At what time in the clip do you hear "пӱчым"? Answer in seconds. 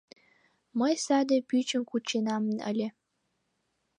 1.49-1.83